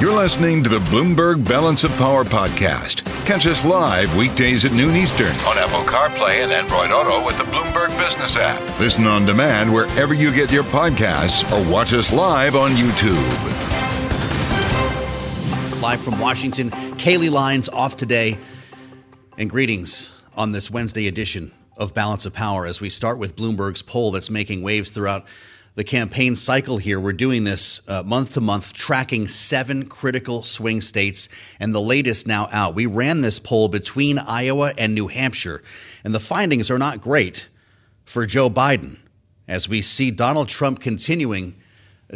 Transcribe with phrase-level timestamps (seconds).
[0.00, 3.04] You're listening to the Bloomberg Balance of Power podcast.
[3.26, 7.42] Catch us live weekdays at noon Eastern on Apple CarPlay and Android Auto with the
[7.42, 8.60] Bloomberg Business app.
[8.78, 13.12] Listen on demand wherever you get your podcasts or watch us live on YouTube.
[15.82, 18.38] Live from Washington, Kailey Leinz off today.
[19.36, 23.82] And greetings on this Wednesday edition of Balance of Power as we start with Bloomberg's
[23.82, 25.26] poll that's making waves throughout
[25.78, 26.98] the campaign cycle here.
[26.98, 31.28] We're doing this uh, month to month, tracking seven critical swing states,
[31.60, 32.74] and the latest now out.
[32.74, 35.62] We ran this poll between Iowa and New Hampshire,
[36.02, 37.48] and the findings are not great
[38.04, 38.96] for Joe Biden
[39.46, 41.54] as we see Donald Trump continuing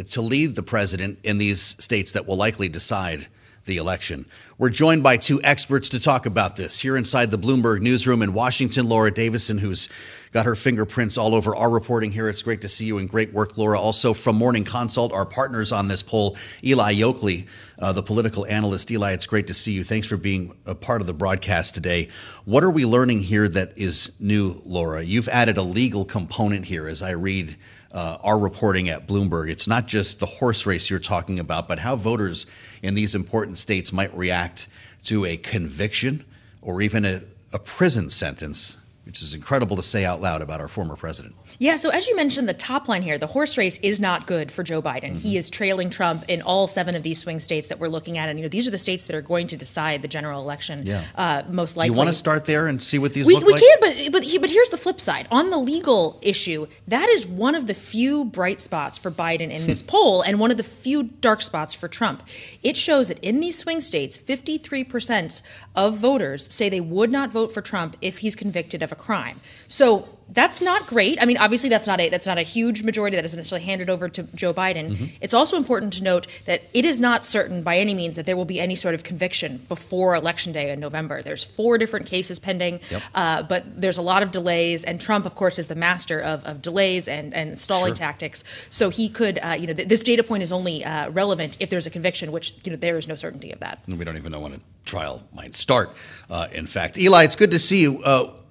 [0.09, 3.27] to lead the president in these states that will likely decide
[3.63, 4.25] the election.
[4.57, 8.33] We're joined by two experts to talk about this here inside the Bloomberg newsroom in
[8.33, 8.89] Washington.
[8.89, 9.87] Laura Davison, who's
[10.33, 12.27] got her fingerprints all over our reporting here.
[12.27, 13.79] It's great to see you and great work, Laura.
[13.79, 17.45] Also from Morning Consult, our partners on this poll, Eli Yokley,
[17.77, 18.89] uh, the political analyst.
[18.89, 19.83] Eli, it's great to see you.
[19.83, 22.09] Thanks for being a part of the broadcast today.
[22.45, 25.03] What are we learning here that is new, Laura?
[25.03, 27.55] You've added a legal component here as I read
[27.91, 29.51] uh, our reporting at Bloomberg.
[29.51, 32.47] It's not just the horse race you're talking about, but how voters
[32.81, 34.67] in these important states might react
[35.03, 36.25] to a conviction
[36.63, 40.69] or even a, a prison sentence which is incredible to say out loud about our
[40.69, 41.35] former president.
[41.59, 44.51] Yeah, so as you mentioned, the top line here, the horse race is not good
[44.51, 45.11] for Joe Biden.
[45.11, 45.15] Mm-hmm.
[45.15, 48.29] He is trailing Trump in all seven of these swing states that we're looking at,
[48.29, 50.83] and you know these are the states that are going to decide the general election.
[50.85, 51.03] Yeah.
[51.15, 51.89] Uh, most likely.
[51.89, 53.61] Do you want to start there and see what these we, look we like?
[53.61, 55.27] can, but but he, but here's the flip side.
[55.31, 59.67] On the legal issue, that is one of the few bright spots for Biden in
[59.67, 62.23] this poll, and one of the few dark spots for Trump.
[62.61, 65.41] It shows that in these swing states, 53 percent
[65.75, 69.41] of voters say they would not vote for Trump if he's convicted of a crime.
[69.67, 71.21] So that's not great.
[71.21, 73.89] I mean, obviously that's not a that's not a huge majority that isn't necessarily handed
[73.89, 74.91] over to Joe Biden.
[74.91, 75.05] Mm-hmm.
[75.21, 78.35] It's also important to note that it is not certain by any means that there
[78.35, 81.21] will be any sort of conviction before election day in November.
[81.21, 83.01] There's four different cases pending, yep.
[83.13, 86.43] uh, but there's a lot of delays, and Trump, of course, is the master of,
[86.45, 87.95] of delays and and stalling sure.
[87.95, 88.43] tactics.
[88.69, 91.69] So he could, uh, you know, th- this data point is only uh, relevant if
[91.69, 93.83] there's a conviction, which you know there is no certainty of that.
[93.87, 95.95] And we don't even know when a trial might start.
[96.29, 98.01] Uh, in fact, Eli, it's good to see you.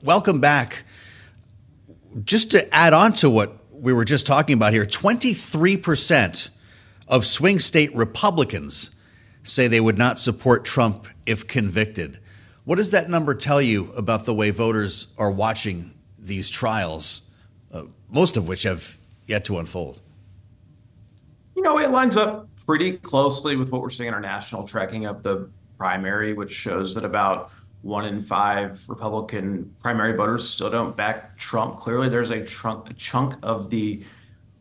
[0.03, 0.83] Welcome back
[2.25, 6.49] just to add on to what we were just talking about here 23%
[7.07, 8.91] of swing state Republicans
[9.45, 12.19] say they would not support Trump if convicted.
[12.65, 17.23] What does that number tell you about the way voters are watching these trials,
[17.73, 18.99] uh, most of which have
[19.29, 20.01] yet to unfold?
[21.55, 25.07] You know, it lines up pretty closely with what we're seeing in our national tracking
[25.07, 25.49] of the
[25.79, 31.79] primary, which shows that about one in five Republican primary voters still don't back Trump.
[31.79, 34.05] Clearly, there's a, trunk, a chunk of the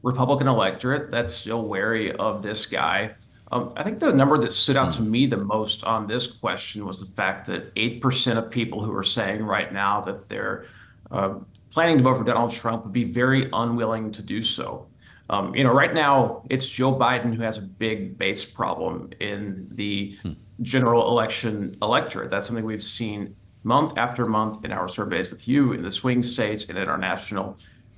[0.04, 3.12] Republican electorate that's still wary of this guy.
[3.52, 6.86] Um, I think the number that stood out to me the most on this question
[6.86, 10.66] was the fact that 8% of people who are saying right now that they're
[11.12, 11.36] uh,
[11.70, 14.88] planning to vote for Donald Trump would be very unwilling to do so.
[15.30, 19.68] Um, you know, right now it's Joe Biden who has a big base problem in
[19.72, 22.30] the hmm general election electorate.
[22.30, 26.24] That's something we've seen month after month in our surveys with you in the swing
[26.24, 27.58] states and in our national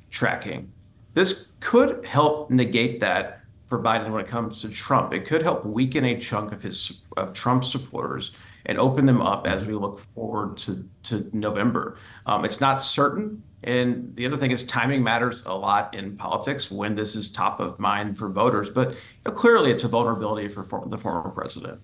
[0.10, 0.72] tracking.
[1.14, 5.14] This could help negate that for Biden when it comes to Trump.
[5.14, 8.34] It could help weaken a chunk of his of Trump's supporters
[8.66, 11.98] and open them up as we look forward to to November.
[12.26, 16.72] Um, it's not certain, and the other thing is timing matters a lot in politics
[16.72, 18.70] when this is top of mind for voters.
[18.70, 21.80] But you know, clearly, it's a vulnerability for, for the former president.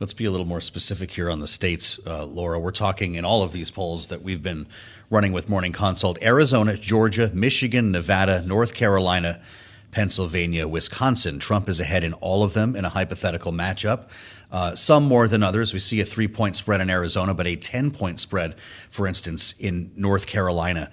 [0.00, 2.58] Let's be a little more specific here on the states, uh, Laura.
[2.58, 4.66] We're talking in all of these polls that we've been
[5.10, 9.42] running with Morning Consult Arizona, Georgia, Michigan, Nevada, North Carolina,
[9.90, 11.38] Pennsylvania, Wisconsin.
[11.38, 14.08] Trump is ahead in all of them in a hypothetical matchup.
[14.50, 15.74] Uh, some more than others.
[15.74, 18.54] We see a three point spread in Arizona, but a 10 point spread,
[18.88, 20.90] for instance, in North Carolina.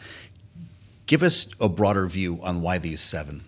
[1.06, 3.46] Give us a broader view on why these seven.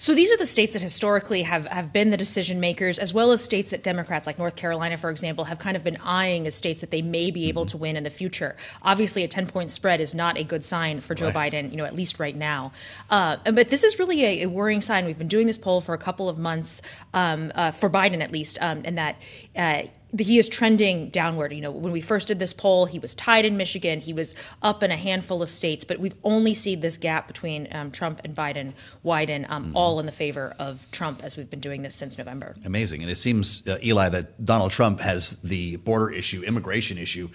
[0.00, 3.32] So these are the states that historically have, have been the decision makers, as well
[3.32, 6.54] as states that Democrats, like North Carolina, for example, have kind of been eyeing as
[6.54, 8.56] states that they may be able to win in the future.
[8.80, 11.52] Obviously, a 10 point spread is not a good sign for Joe right.
[11.52, 12.72] Biden, you know, at least right now.
[13.10, 15.04] Uh, but this is really a, a, worrying sign.
[15.04, 16.80] We've been doing this poll for a couple of months,
[17.12, 19.20] um, uh, for Biden at least, um, and that.
[19.54, 19.82] Uh,
[20.18, 21.52] he is trending downward.
[21.52, 24.00] You know, when we first did this poll, he was tied in Michigan.
[24.00, 27.68] He was up in a handful of states, but we've only seen this gap between
[27.72, 28.72] um, Trump and Biden
[29.02, 29.76] widen, um, mm-hmm.
[29.76, 32.54] all in the favor of Trump as we've been doing this since November.
[32.64, 33.02] Amazing.
[33.02, 37.28] And it seems, uh, Eli, that Donald Trump has the border issue, immigration issue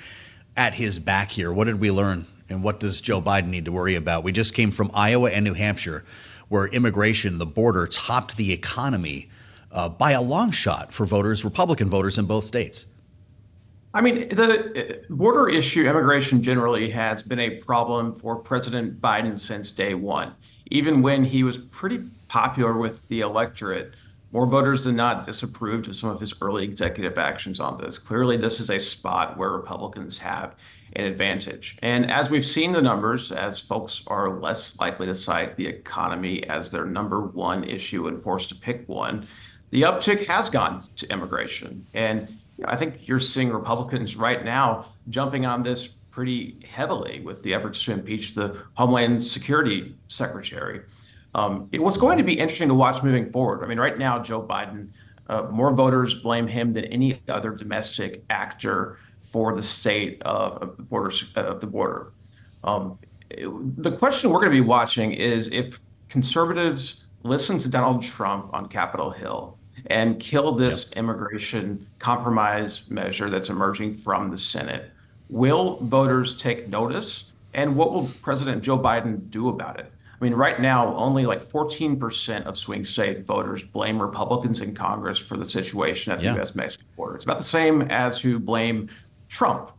[0.57, 1.51] at his back here.
[1.51, 2.25] What did we learn?
[2.49, 4.23] And what does Joe Biden need to worry about?
[4.23, 6.05] We just came from Iowa and New Hampshire,
[6.47, 9.29] where immigration, the border, topped the economy
[9.75, 12.87] uh, by a long shot for voters, Republican voters in both states.
[13.93, 19.39] I mean, the uh, border issue, immigration generally has been a problem for President Biden
[19.39, 20.33] since day one.
[20.71, 23.93] Even when he was pretty popular with the electorate,
[24.31, 27.97] more voters than not disapproved of some of his early executive actions on this.
[27.97, 30.55] Clearly, this is a spot where Republicans have
[30.97, 31.77] an advantage.
[31.81, 36.43] And as we've seen the numbers, as folks are less likely to cite the economy
[36.49, 39.25] as their number one issue and forced to pick one,
[39.71, 41.85] the uptick has gone to immigration.
[41.93, 47.19] And you know, I think you're seeing Republicans right now jumping on this pretty heavily
[47.19, 50.81] with the efforts to impeach the Homeland Security Secretary.
[51.33, 53.63] Um, it was going to be interesting to watch moving forward.
[53.63, 54.87] I mean, right now, Joe Biden,
[55.27, 60.77] uh, more voters blame him than any other domestic actor for the state of, of
[60.77, 61.11] the border.
[61.35, 62.13] Of the border.
[62.63, 62.97] Um,
[63.29, 68.67] the question we're going to be watching is if conservatives listen to Donald Trump on
[68.67, 69.57] Capitol Hill
[69.87, 70.97] and kill this yep.
[70.97, 74.91] immigration compromise measure that's emerging from the Senate,
[75.29, 77.31] will voters take notice?
[77.53, 79.91] And what will President Joe Biden do about it?
[80.19, 85.17] I mean, right now, only like 14% of swing state voters blame Republicans in Congress
[85.17, 86.35] for the situation at the yeah.
[86.35, 86.55] U.S.
[86.55, 87.15] Mexican border.
[87.15, 88.89] It's about the same as who blame
[89.29, 89.71] Trump.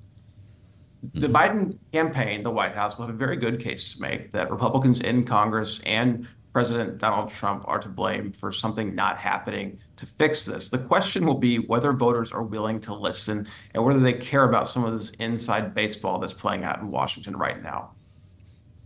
[1.14, 1.36] The mm-hmm.
[1.36, 5.00] Biden campaign, the White House, will have a very good case to make that Republicans
[5.00, 6.26] in Congress and
[6.56, 10.70] President Donald Trump are to blame for something not happening to fix this.
[10.70, 14.66] The question will be whether voters are willing to listen and whether they care about
[14.66, 17.90] some of this inside baseball that's playing out in Washington right now.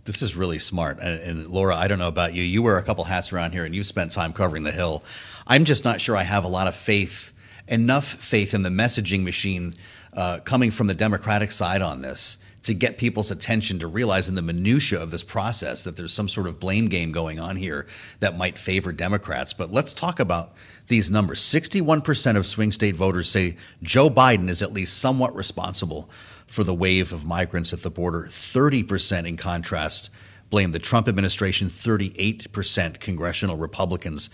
[0.03, 0.99] This is really smart.
[0.99, 2.43] And, and, Laura, I don't know about you.
[2.43, 5.05] You wear a couple hats around here and you've spent time covering the Hill.
[5.47, 7.33] I'm just not sure I have a lot of faith,
[7.69, 9.75] enough faith in the messaging machine
[10.13, 14.35] uh, coming from the Democratic side on this to get people's attention to realize in
[14.35, 17.87] the minutia of this process that there's some sort of blame game going on here
[18.21, 19.53] that might favor Democrats.
[19.53, 20.53] But let's talk about
[20.89, 21.41] these numbers.
[21.41, 26.11] 61% of swing state voters say Joe Biden is at least somewhat responsible
[26.47, 28.27] for the wave of migrants at the border.
[28.29, 30.11] 30% in contrast
[30.51, 34.31] blame the Trump administration, 38% congressional Republicans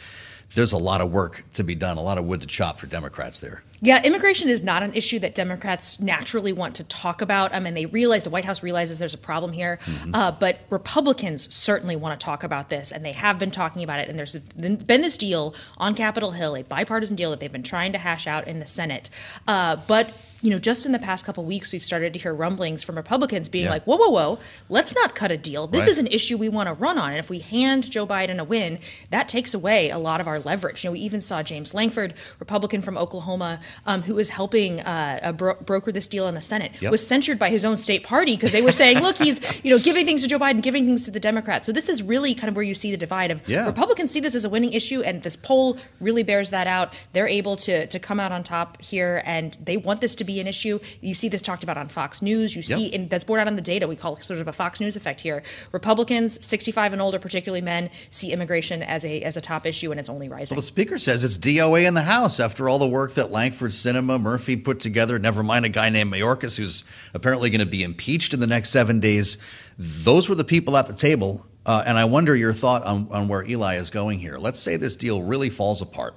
[0.54, 2.86] there's a lot of work to be done, a lot of wood to chop for
[2.86, 3.62] Democrats there.
[3.80, 7.54] Yeah, immigration is not an issue that Democrats naturally want to talk about.
[7.54, 10.14] I mean, they realize the White House realizes there's a problem here, mm-hmm.
[10.14, 14.00] uh, but Republicans certainly want to talk about this, and they have been talking about
[14.00, 14.08] it.
[14.08, 17.92] And there's been this deal on Capitol Hill, a bipartisan deal that they've been trying
[17.92, 19.10] to hash out in the Senate.
[19.46, 20.12] Uh, but
[20.42, 23.48] you know, just in the past couple weeks, we've started to hear rumblings from Republicans
[23.48, 23.70] being yeah.
[23.70, 24.38] like, whoa, whoa, whoa,
[24.68, 25.66] let's not cut a deal.
[25.66, 25.90] This right.
[25.90, 27.10] is an issue we want to run on.
[27.10, 28.78] And if we hand Joe Biden a win,
[29.10, 30.84] that takes away a lot of our leverage.
[30.84, 35.32] You know, we even saw James Lankford, Republican from Oklahoma, um, who was helping uh,
[35.36, 36.90] bro- broker this deal in the Senate, yep.
[36.90, 39.78] was censured by his own state party because they were saying, look, he's, you know,
[39.78, 41.66] giving things to Joe Biden, giving things to the Democrats.
[41.66, 43.66] So this is really kind of where you see the divide of yeah.
[43.66, 46.94] Republicans see this as a winning issue, and this poll really bears that out.
[47.12, 50.40] They're able to, to come out on top here, and they want this to be
[50.40, 50.78] an issue.
[51.00, 52.56] You see this talked about on Fox News.
[52.56, 53.86] You see, and that's borne out on the data.
[53.86, 55.42] We call it sort of a Fox News effect here.
[55.72, 60.00] Republicans, 65 and older, particularly men, see immigration as a as a top issue, and
[60.00, 60.54] it's only rising.
[60.54, 63.70] Well, the speaker says it's DOA in the House after all the work that Lankford,
[63.70, 65.18] Sinema, Murphy put together.
[65.18, 68.68] Never mind a guy named Mayorkas who's apparently going to be impeached in the next
[68.68, 69.38] seven days.
[69.78, 71.46] Those were the people at the table.
[71.64, 74.36] Uh, and I wonder your thought on, on where Eli is going here.
[74.36, 76.14] Let's say this deal really falls apart.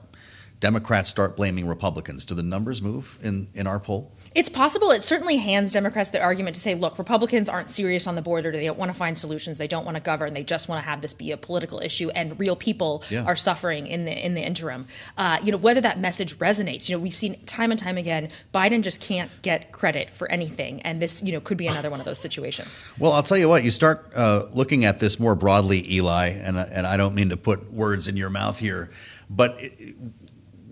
[0.59, 2.25] Democrats start blaming Republicans.
[2.25, 4.12] Do the numbers move in, in our poll?
[4.36, 4.91] It's possible.
[4.91, 8.51] It certainly hands Democrats the argument to say, look, Republicans aren't serious on the border.
[8.51, 9.57] They don't want to find solutions.
[9.57, 10.34] They don't want to govern.
[10.34, 13.24] They just want to have this be a political issue, and real people yeah.
[13.25, 14.86] are suffering in the in the interim.
[15.17, 16.89] Uh, you know, whether that message resonates.
[16.89, 20.81] You know, we've seen time and time again, Biden just can't get credit for anything,
[20.81, 22.84] and this, you know, could be another one of those situations.
[23.00, 23.63] Well, I'll tell you what.
[23.63, 27.38] You start uh, looking at this more broadly, Eli, and and I don't mean to
[27.38, 28.91] put words in your mouth here,
[29.29, 29.55] but.
[29.63, 29.95] It,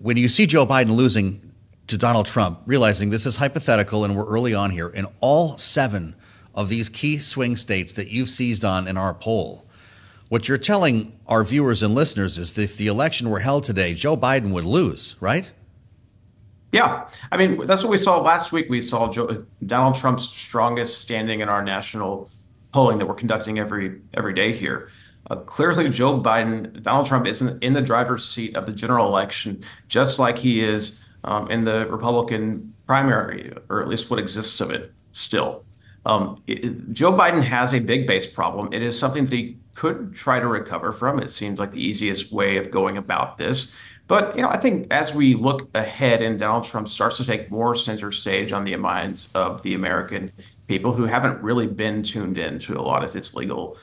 [0.00, 1.52] when you see Joe Biden losing
[1.88, 6.14] to Donald Trump, realizing this is hypothetical and we're early on here, in all seven
[6.54, 9.64] of these key swing states that you've seized on in our poll,
[10.28, 13.94] what you're telling our viewers and listeners is that if the election were held today,
[13.94, 15.50] Joe Biden would lose, right?
[16.72, 18.68] Yeah, I mean that's what we saw last week.
[18.68, 22.30] We saw Joe, Donald Trump's strongest standing in our national
[22.72, 24.90] polling that we're conducting every every day here.
[25.30, 29.62] Uh, clearly, Joe Biden, Donald Trump isn't in the driver's seat of the general election,
[29.88, 34.70] just like he is um, in the Republican primary, or at least what exists of
[34.70, 35.64] it still.
[36.06, 38.72] Um, it, Joe Biden has a big base problem.
[38.72, 41.18] It is something that he could try to recover from.
[41.20, 43.72] It seems like the easiest way of going about this.
[44.08, 47.50] But you know, I think as we look ahead and Donald Trump starts to take
[47.50, 50.32] more center stage on the minds of the American
[50.66, 53.76] people who haven't really been tuned in to a lot of his legal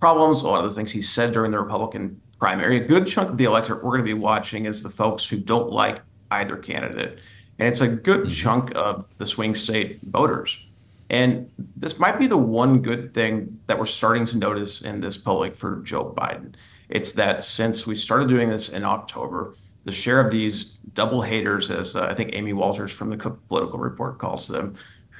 [0.00, 2.78] problems, a lot of the things he said during the Republican primary.
[2.78, 5.38] A good chunk of the electorate we're going to be watching is the folks who
[5.38, 7.18] don't like either candidate.
[7.58, 8.30] And it's a good mm-hmm.
[8.30, 10.66] chunk of the swing state voters.
[11.10, 15.16] And this might be the one good thing that we're starting to notice in this
[15.16, 16.54] polling for Joe Biden.
[16.88, 19.54] It's that since we started doing this in October,
[19.84, 23.46] the share of these double haters, as uh, I think Amy Walters from the Cook
[23.48, 24.74] Political Report calls them,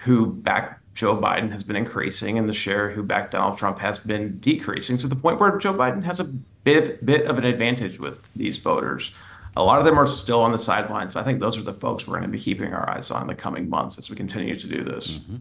[0.05, 3.99] who back Joe Biden has been increasing, and the share who backed Donald Trump has
[3.99, 7.99] been decreasing to the point where Joe Biden has a bit bit of an advantage
[7.99, 9.15] with these voters.
[9.57, 11.17] A lot of them are still on the sidelines.
[11.17, 13.29] I think those are the folks we're going to be keeping our eyes on in
[13.29, 15.17] the coming months as we continue to do this.
[15.17, 15.37] Mm-hmm.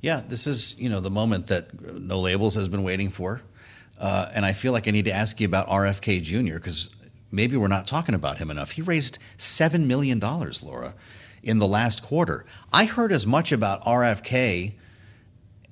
[0.00, 3.42] Yeah, this is you know the moment that No Labels has been waiting for,
[3.98, 6.54] uh, and I feel like I need to ask you about RFK Jr.
[6.54, 6.88] because
[7.30, 8.70] maybe we're not talking about him enough.
[8.70, 10.94] He raised seven million dollars, Laura,
[11.46, 12.44] in the last quarter.
[12.72, 14.74] I heard as much about RFK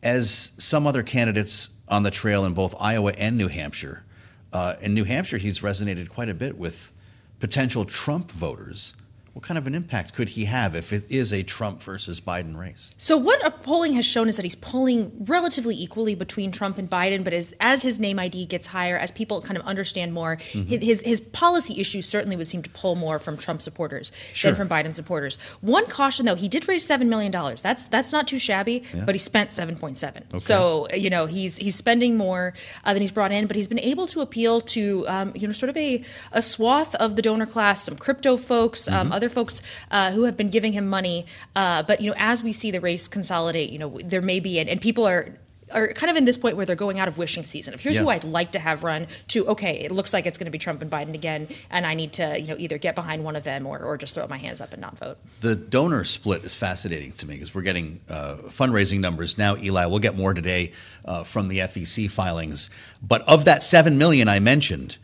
[0.03, 4.05] as some other candidates on the trail in both Iowa and New Hampshire.
[4.53, 6.93] Uh, in New Hampshire, he's resonated quite a bit with
[7.41, 8.95] potential Trump voters.
[9.35, 12.57] What kind of an impact could he have if it is a Trump versus Biden
[12.57, 12.93] race?
[12.97, 16.89] So, what a polling has shown is that he's polling relatively equally between Trump and
[16.89, 17.25] Biden.
[17.25, 20.69] But as as his name ID gets higher, as people kind of understand more, mm-hmm.
[20.81, 24.53] his his policy issues certainly would seem to pull more from Trump supporters sure.
[24.53, 25.37] than from Biden supporters.
[25.61, 27.61] One caution, though, he did raise seven million dollars.
[27.61, 29.05] That's that's not too shabby, yeah.
[29.05, 30.25] but he spent seven point seven.
[30.29, 30.39] Okay.
[30.39, 33.81] So you know he's he's spending more uh, than he's brought in, but he's been
[33.81, 37.47] able to appeal to um, you know sort of a a swath of the donor
[37.47, 38.95] class, some crypto folks, mm-hmm.
[38.95, 41.27] um, other folks uh, who have been giving him money.
[41.55, 44.59] Uh, but you know, as we see the race consolidate, you know, there may be
[44.59, 45.35] and, and people are
[45.73, 47.75] are kind of in this point where they're going out of wishing season.
[47.75, 48.03] If here's yeah.
[48.03, 50.59] who I'd like to have run to, okay, it looks like it's going to be
[50.59, 53.45] Trump and Biden again, and I need to, you know, either get behind one of
[53.45, 55.19] them or, or just throw my hands up and not vote.
[55.41, 59.57] The donor split is fascinating to me because we're getting uh, fundraising numbers now.
[59.57, 60.73] Eli, we'll get more today
[61.05, 62.71] uh, from the FEC filings,
[63.03, 64.99] but of that seven million I mentioned.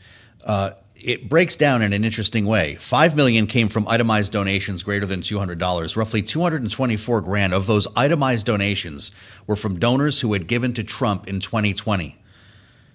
[0.45, 2.77] Uh, it breaks down in an interesting way.
[2.77, 5.97] Five million came from itemized donations greater than two hundred dollars.
[5.97, 9.11] Roughly two hundred and twenty-four grand of those itemized donations
[9.47, 12.17] were from donors who had given to Trump in 2020.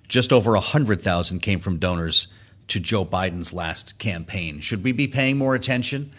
[0.07, 2.27] Just over a hundred thousand came from donors
[2.67, 4.59] to Joe Biden's last campaign.
[4.59, 6.12] Should we be paying more attention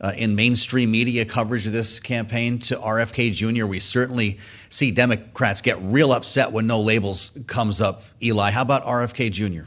[0.00, 3.66] uh, in mainstream media coverage of this campaign to RFK Jr.?
[3.66, 8.02] We certainly see Democrats get real upset when no labels comes up.
[8.22, 9.64] Eli, how about RFK Jr.?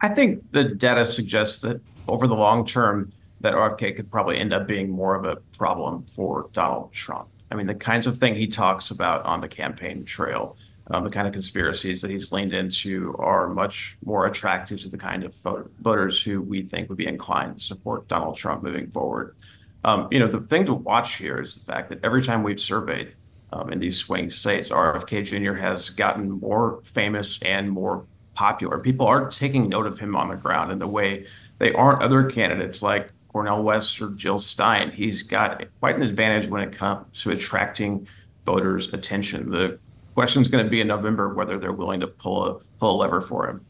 [0.00, 4.52] I think the data suggests that over the long term, that RFK could probably end
[4.52, 7.28] up being more of a problem for Donald Trump.
[7.50, 10.56] I mean, the kinds of thing he talks about on the campaign trail,
[10.90, 14.98] um, the kind of conspiracies that he's leaned into are much more attractive to the
[14.98, 15.34] kind of
[15.80, 19.36] voters who we think would be inclined to support Donald Trump moving forward.
[19.84, 22.60] Um, you know, the thing to watch here is the fact that every time we've
[22.60, 23.12] surveyed
[23.52, 25.54] um, in these swing states, RFK Jr.
[25.54, 28.04] has gotten more famous and more
[28.36, 28.78] popular.
[28.78, 31.26] People are taking note of him on the ground in the way
[31.58, 34.92] they aren't other candidates like Cornel West or Jill Stein.
[34.92, 38.06] He's got quite an advantage when it comes to attracting
[38.44, 39.50] voters' attention.
[39.50, 39.78] The
[40.14, 42.96] question is going to be in November whether they're willing to pull a pull a
[42.96, 43.64] lever for him.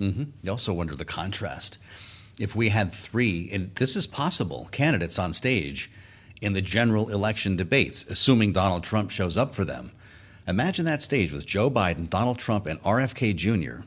[0.00, 0.24] Mm-hmm.
[0.42, 1.78] You also wonder the contrast.
[2.38, 5.90] If we had three, and this is possible, candidates on stage
[6.40, 9.90] in the general election debates, assuming Donald Trump shows up for them,
[10.48, 13.82] Imagine that stage with Joe Biden, Donald Trump, and RFK Jr.,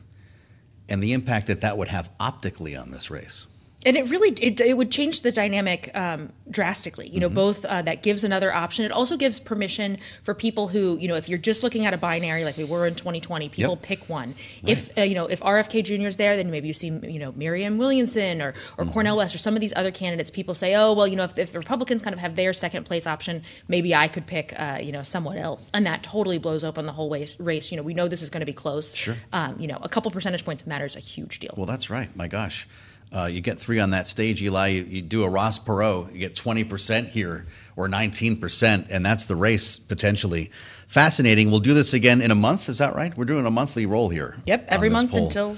[0.88, 3.48] and the impact that that would have optically on this race
[3.84, 7.34] and it really it, it would change the dynamic um, drastically you know mm-hmm.
[7.34, 11.16] both uh, that gives another option it also gives permission for people who you know
[11.16, 13.82] if you're just looking at a binary like we were in 2020 people yep.
[13.82, 14.72] pick one right.
[14.72, 17.32] if uh, you know if rfk jr is there then maybe you see you know
[17.32, 18.52] miriam williamson or, or
[18.84, 18.92] mm-hmm.
[18.92, 21.38] cornel west or some of these other candidates people say oh well you know if,
[21.38, 24.92] if republicans kind of have their second place option maybe i could pick uh, you
[24.92, 27.70] know someone else and that totally blows open the whole race, race.
[27.70, 29.88] you know we know this is going to be close sure um, you know a
[29.88, 32.68] couple percentage points matters a huge deal well that's right my gosh
[33.14, 34.68] uh, you get three on that stage, Eli.
[34.68, 39.36] You, you, do a Ross Perot, you get 20% here or 19%, and that's the
[39.36, 40.50] race potentially.
[40.86, 41.50] Fascinating.
[41.50, 42.68] We'll do this again in a month.
[42.68, 43.16] Is that right?
[43.16, 44.36] We're doing a monthly roll here.
[44.46, 45.24] Yep, every month poll.
[45.24, 45.56] until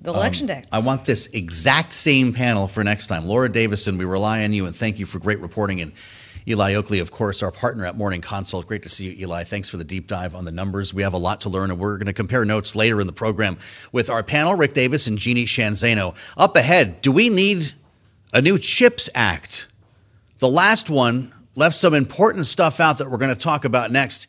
[0.00, 0.64] the election um, day.
[0.72, 3.26] I want this exact same panel for next time.
[3.26, 5.92] Laura Davison, we rely on you and thank you for great reporting and
[6.48, 8.66] Eli Yokley, of course, our partner at Morning Consult.
[8.66, 9.44] Great to see you, Eli.
[9.44, 10.92] Thanks for the deep dive on the numbers.
[10.92, 13.12] We have a lot to learn, and we're going to compare notes later in the
[13.12, 13.58] program
[13.92, 16.14] with our panel, Rick Davis and Jeannie Shanzano.
[16.36, 17.74] Up ahead, do we need
[18.32, 19.68] a new CHIPS Act?
[20.38, 24.26] The last one left some important stuff out that we're going to talk about next.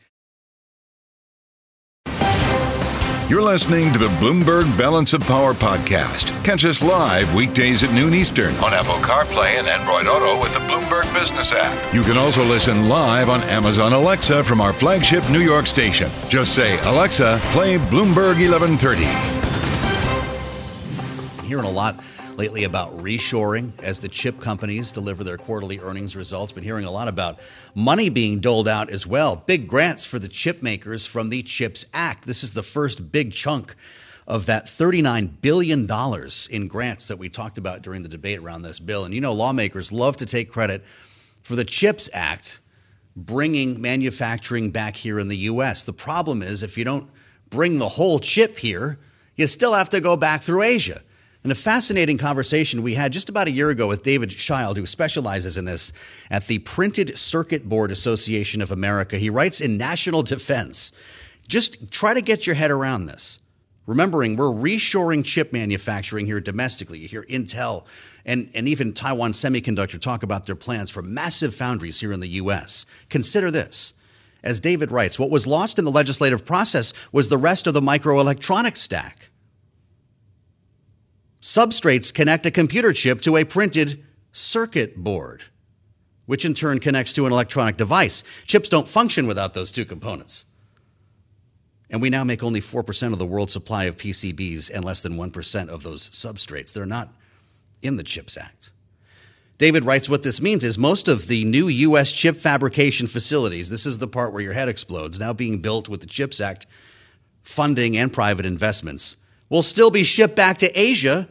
[3.34, 6.28] You're listening to the Bloomberg Balance of Power podcast.
[6.44, 10.60] Catch us live weekdays at noon Eastern on Apple CarPlay and Android Auto with the
[10.60, 11.96] Bloomberg Business app.
[11.96, 16.12] You can also listen live on Amazon Alexa from our flagship New York station.
[16.30, 19.04] Just say, Alexa, play Bloomberg 1130.
[21.48, 22.00] hearing a lot
[22.38, 26.52] lately about reshoring as the chip companies deliver their quarterly earnings results.
[26.52, 27.40] Been hearing a lot about
[27.76, 29.36] money being doled out as well.
[29.36, 32.26] Big grants for the chip makers from the CHIPS Act.
[32.26, 33.76] This is the first big chunk
[34.28, 35.90] of that $39 billion
[36.50, 39.06] in grants that we talked about during the debate around this bill.
[39.06, 40.84] And you know, lawmakers love to take credit
[41.42, 42.60] for the CHIPS Act
[43.16, 45.84] bringing manufacturing back here in the U.S.
[45.84, 47.10] The problem is if you don't
[47.50, 48.98] bring the whole chip here,
[49.36, 51.02] you still have to go back through Asia.
[51.44, 54.86] And a fascinating conversation we had just about a year ago with David Schild, who
[54.86, 55.92] specializes in this
[56.32, 59.18] at the Printed Circuit Board Association of America.
[59.18, 60.94] He writes in National Defense.
[61.48, 63.40] Just try to get your head around this.
[63.86, 67.00] Remembering we're reshoring chip manufacturing here domestically.
[67.00, 67.86] You hear Intel
[68.26, 72.28] and, and even Taiwan Semiconductor talk about their plans for massive foundries here in the
[72.30, 72.86] U.S.
[73.10, 73.94] Consider this.
[74.42, 77.82] As David writes, what was lost in the legislative process was the rest of the
[77.82, 79.30] microelectronics stack.
[81.44, 85.44] Substrates connect a computer chip to a printed circuit board,
[86.26, 88.24] which in turn connects to an electronic device.
[88.46, 90.46] Chips don't function without those two components.
[91.90, 95.16] And we now make only 4% of the world's supply of PCBs and less than
[95.16, 96.72] 1% of those substrates.
[96.72, 97.10] They're not
[97.82, 98.72] in the CHIPS Act.
[99.58, 102.14] David writes what this means is most of the new U.S.
[102.14, 106.00] chip fabrication facilities, this is the part where your head explodes, now being built with
[106.00, 106.68] the CHIPS Act
[107.42, 109.18] funding and private investments,
[109.54, 111.30] will still be shipped back to Asia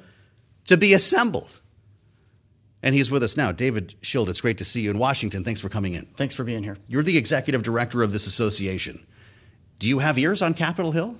[0.65, 1.61] to be assembled.
[2.81, 3.51] And he's with us now.
[3.51, 5.43] David Schild, it's great to see you in Washington.
[5.43, 6.07] Thanks for coming in.
[6.17, 6.77] Thanks for being here.
[6.87, 9.05] You're the executive director of this association.
[9.81, 11.17] Do you have ears on Capitol Hill?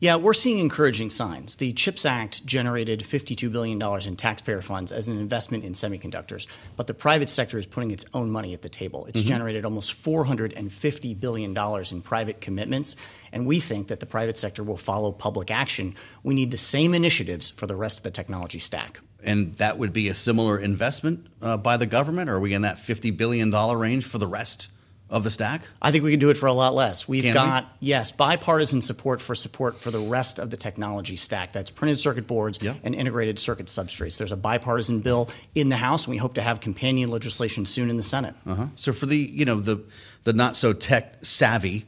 [0.00, 1.56] Yeah, we're seeing encouraging signs.
[1.56, 6.86] The CHIPS Act generated $52 billion in taxpayer funds as an investment in semiconductors, but
[6.86, 9.06] the private sector is putting its own money at the table.
[9.06, 9.28] It's mm-hmm.
[9.28, 11.56] generated almost $450 billion
[11.90, 12.94] in private commitments,
[13.32, 15.96] and we think that the private sector will follow public action.
[16.22, 19.00] We need the same initiatives for the rest of the technology stack.
[19.24, 22.30] And that would be a similar investment uh, by the government?
[22.30, 24.70] Or are we in that $50 billion range for the rest?
[25.10, 25.62] Of the stack?
[25.80, 27.08] I think we can do it for a lot less.
[27.08, 27.88] We've Can got, we?
[27.88, 31.52] yes, bipartisan support for support for the rest of the technology stack.
[31.52, 32.74] That's printed circuit boards yeah.
[32.82, 34.18] and integrated circuit substrates.
[34.18, 37.88] There's a bipartisan bill in the House, and we hope to have companion legislation soon
[37.88, 38.34] in the Senate.
[38.46, 38.66] Uh-huh.
[38.76, 39.82] So for the, you know, the,
[40.24, 41.86] the not so tech savvy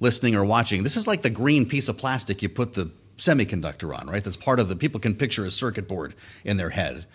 [0.00, 3.96] listening or watching, this is like the green piece of plastic you put the semiconductor
[3.98, 4.24] on, right?
[4.24, 7.06] That's part of the, people can picture a circuit board in their head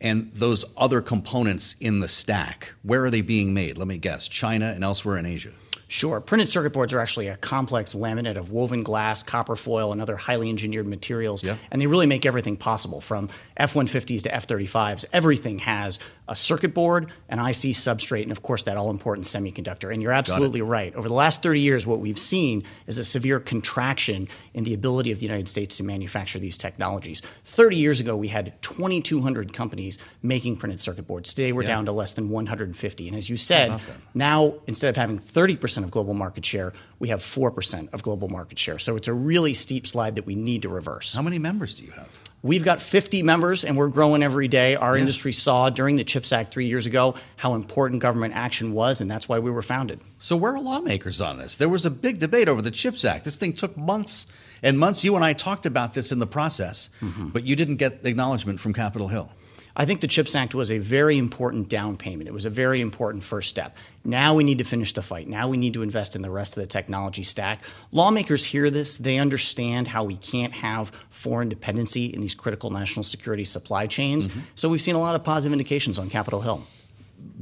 [0.00, 3.78] and those other components in the stack, where are they being made?
[3.78, 5.52] Let me guess China and elsewhere in Asia.
[5.88, 6.20] Sure.
[6.20, 10.16] Printed circuit boards are actually a complex laminate of woven glass, copper foil, and other
[10.16, 11.44] highly engineered materials.
[11.44, 11.56] Yeah.
[11.70, 15.04] And they really make everything possible from F 150s to F 35s.
[15.12, 19.92] Everything has a circuit board, an IC substrate, and of course that all important semiconductor.
[19.92, 20.94] And you're absolutely right.
[20.94, 25.12] Over the last 30 years, what we've seen is a severe contraction in the ability
[25.12, 27.22] of the United States to manufacture these technologies.
[27.44, 31.30] 30 years ago, we had 2,200 companies making printed circuit boards.
[31.30, 31.68] Today, we're yeah.
[31.68, 33.08] down to less than 150.
[33.08, 33.80] And as you said,
[34.14, 38.58] now instead of having 30% of global market share, we have 4% of global market
[38.58, 38.78] share.
[38.78, 41.14] So it's a really steep slide that we need to reverse.
[41.14, 42.08] How many members do you have?
[42.42, 44.76] We've got 50 members and we're growing every day.
[44.76, 45.00] Our yeah.
[45.00, 49.10] industry saw during the CHIPS Act three years ago how important government action was, and
[49.10, 50.00] that's why we were founded.
[50.18, 51.56] So, where are lawmakers on this?
[51.56, 53.24] There was a big debate over the CHIPS Act.
[53.24, 54.26] This thing took months
[54.62, 55.02] and months.
[55.02, 57.28] You and I talked about this in the process, mm-hmm.
[57.28, 59.30] but you didn't get acknowledgement from Capitol Hill.
[59.78, 62.28] I think the CHIPS Act was a very important down payment.
[62.28, 63.76] It was a very important first step.
[64.04, 65.28] Now we need to finish the fight.
[65.28, 67.62] Now we need to invest in the rest of the technology stack.
[67.92, 68.96] Lawmakers hear this.
[68.96, 74.28] They understand how we can't have foreign dependency in these critical national security supply chains.
[74.28, 74.40] Mm-hmm.
[74.54, 76.66] So we've seen a lot of positive indications on Capitol Hill.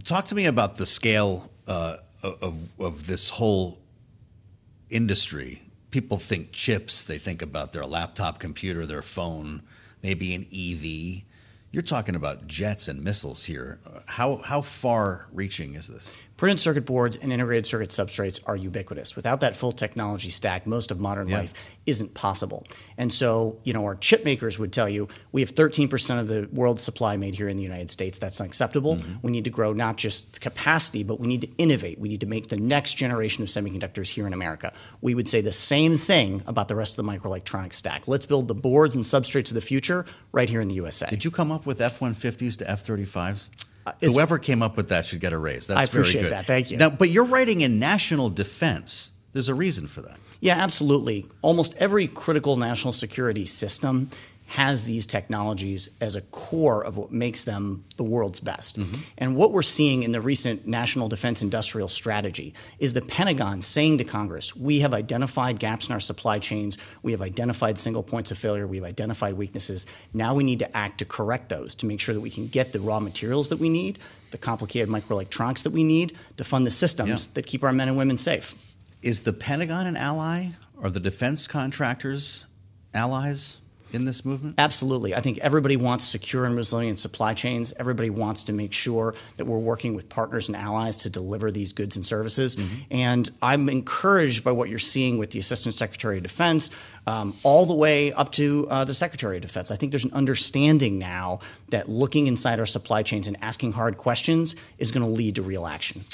[0.03, 3.79] Talk to me about the scale uh, of, of this whole
[4.91, 5.63] industry.
[5.93, 9.63] People think chips, they think about their laptop computer, their phone,
[10.03, 11.23] maybe an EV
[11.75, 13.81] you're talking about jets and missiles here.
[13.85, 16.17] Uh, how, how far reaching is this?
[16.37, 19.15] Printed circuit boards and integrated circuit substrates are ubiquitous.
[19.15, 21.39] Without that full technology stack, most of modern yeah.
[21.39, 21.55] life
[21.87, 22.67] isn't possible.
[22.99, 26.49] And so, you know, our chip makers would tell you we have 13% of the
[26.53, 28.19] world's supply made here in the United States.
[28.19, 28.97] That's unacceptable.
[28.97, 29.15] Mm-hmm.
[29.23, 32.01] We need to grow not just capacity, but we need to innovate.
[32.01, 34.73] We need to make the next generation of semiconductors here in America.
[35.03, 38.09] We would say the same thing about the rest of the microelectronics stack.
[38.09, 41.07] Let's build the boards and substrates of the future right here in the USA.
[41.09, 43.51] Did you come up with F 150s to F 35s?
[43.87, 45.67] Uh, Whoever came up with that should get a raise.
[45.67, 46.33] That's I appreciate very good.
[46.33, 46.47] that.
[46.47, 46.79] Thank you.
[46.79, 49.11] Now, but you're writing in national defense.
[49.33, 50.19] There's a reason for that.
[50.41, 51.27] Yeah, absolutely.
[51.43, 54.11] Almost every critical national security system
[54.47, 58.79] has these technologies as a core of what makes them the world's best.
[58.79, 59.03] Mm-hmm.
[59.19, 63.99] And what we're seeing in the recent National Defense Industrial Strategy is the Pentagon saying
[63.99, 68.31] to Congress, we have identified gaps in our supply chains, we have identified single points
[68.31, 69.87] of failure, we have identified weaknesses.
[70.13, 72.73] Now we need to act to correct those to make sure that we can get
[72.73, 73.99] the raw materials that we need,
[74.31, 77.33] the complicated microelectronics that we need to fund the systems yeah.
[77.35, 78.55] that keep our men and women safe.
[79.03, 80.49] Is the Pentagon an ally?
[80.83, 82.47] Are the defense contractors
[82.93, 83.59] allies?
[83.95, 84.57] In this movement?
[84.59, 85.15] Absolutely.
[85.15, 87.73] I think everybody wants secure and resilient supply chains.
[87.79, 91.73] Everybody wants to make sure that we're working with partners and allies to deliver these
[91.73, 92.57] goods and services.
[92.57, 92.75] Mm-hmm.
[92.91, 96.71] And I'm encouraged by what you're seeing with the Assistant Secretary of Defense,
[97.07, 99.71] um, all the way up to uh, the Secretary of Defense.
[99.71, 103.99] I think there's an understanding now that looking inside our supply chains and asking hard
[103.99, 106.05] questions is going to lead to real action.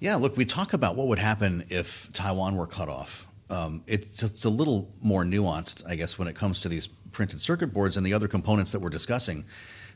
[0.00, 3.26] Yeah, look, we talk about what would happen if Taiwan were cut off.
[3.48, 7.40] Um, it's, it's a little more nuanced, I guess, when it comes to these printed
[7.40, 9.44] circuit boards and the other components that we're discussing,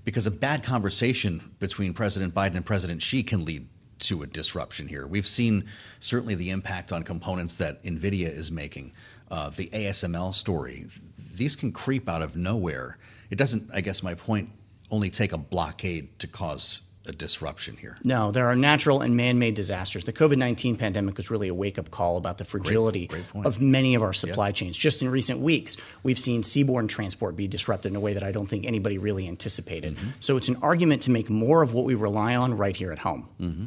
[0.05, 4.89] because a bad conversation between President Biden and President Xi can lead to a disruption
[4.89, 5.07] here.
[5.07, 5.65] We've seen
[5.99, 8.93] certainly the impact on components that NVIDIA is making,
[9.31, 10.87] uh, the ASML story.
[11.35, 12.99] These can creep out of nowhere.
[13.31, 14.49] It doesn't, I guess my point,
[14.91, 17.97] only take a blockade to cause a disruption here.
[18.05, 20.05] No, there are natural and man made disasters.
[20.05, 23.47] The COVID 19 pandemic was really a wake up call about the fragility great, great
[23.47, 24.57] of many of our supply yep.
[24.57, 24.77] chains.
[24.77, 28.33] Just in recent weeks, we've seen seaborne transport be disrupted in a way that I
[28.33, 29.97] don't think anybody really anticipated.
[29.97, 30.11] Mm-hmm.
[30.21, 32.99] So it's an argument to make more of what we rely on right here at
[32.99, 33.29] home.
[33.41, 33.67] Mm-hmm.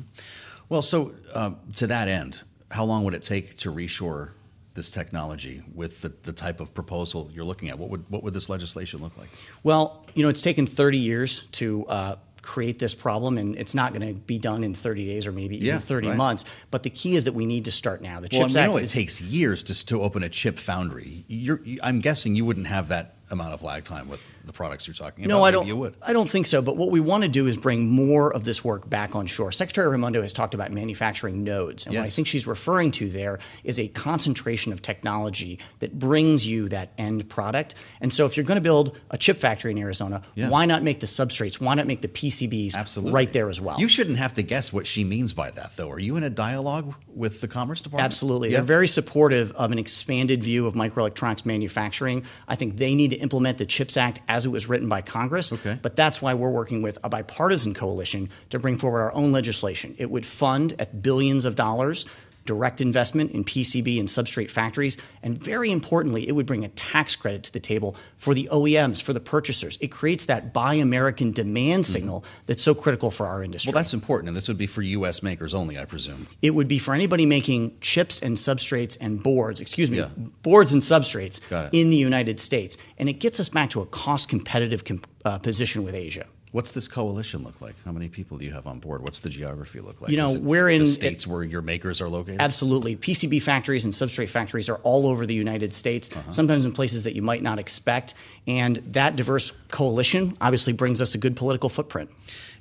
[0.69, 4.31] Well, so uh, to that end, how long would it take to reshore
[4.73, 7.77] this technology with the, the type of proposal you're looking at?
[7.77, 9.29] What would what would this legislation look like?
[9.63, 13.93] Well, you know, it's taken 30 years to uh, create this problem, and it's not
[13.93, 16.17] going to be done in 30 days or maybe yeah, even 30 right.
[16.17, 16.45] months.
[16.71, 18.19] But the key is that we need to start now.
[18.19, 18.85] The well, Chips I mean, Act.
[18.85, 21.23] it takes years to, to open a chip foundry.
[21.27, 24.93] You're, I'm guessing you wouldn't have that amount of lag time with the products you're
[24.93, 25.37] talking about.
[25.37, 25.67] No, I don't.
[25.67, 25.95] You would.
[26.01, 26.61] I don't think so.
[26.61, 29.51] But what we want to do is bring more of this work back on shore.
[29.51, 32.01] Secretary Raimondo has talked about manufacturing nodes, and yes.
[32.01, 36.69] what I think she's referring to there is a concentration of technology that brings you
[36.69, 37.75] that end product.
[37.99, 40.49] And so, if you're going to build a chip factory in Arizona, yeah.
[40.49, 41.59] why not make the substrates?
[41.59, 43.13] Why not make the PCBs Absolutely.
[43.13, 43.79] right there as well?
[43.79, 45.89] You shouldn't have to guess what she means by that, though.
[45.89, 48.05] Are you in a dialogue with the Commerce Department?
[48.05, 48.51] Absolutely.
[48.51, 52.23] They're very supportive of an expanded view of microelectronics manufacturing.
[52.47, 55.51] I think they need to implement the CHIPS Act as it was written by Congress.
[55.51, 55.77] Okay.
[55.81, 59.93] But that's why we're working with a bipartisan coalition to bring forward our own legislation.
[59.97, 62.05] It would fund at billions of dollars
[62.51, 67.15] direct investment in PCB and substrate factories, and very importantly, it would bring a tax
[67.15, 69.77] credit to the table for the OEMs, for the purchasers.
[69.79, 71.93] It creates that buy American demand mm-hmm.
[71.93, 72.43] signal mm-hmm.
[72.47, 73.71] that's so critical for our industry.
[73.71, 75.23] Well, that's important, and this would be for U.S.
[75.23, 76.27] makers only, I presume.
[76.41, 80.09] It would be for anybody making chips and substrates and boards, excuse me, yeah.
[80.43, 81.39] boards and substrates
[81.71, 82.77] in the United States.
[82.97, 86.25] And it gets us back to a cost competitive com- uh, position with Asia.
[86.51, 87.75] What's this coalition look like?
[87.85, 89.01] How many people do you have on board?
[89.01, 90.11] What's the geography look like?
[90.11, 92.41] You know, we're in the states it, where your makers are located.
[92.41, 96.09] Absolutely, PCB factories and substrate factories are all over the United States.
[96.11, 96.29] Uh-huh.
[96.29, 98.15] Sometimes in places that you might not expect,
[98.47, 102.09] and that diverse coalition obviously brings us a good political footprint.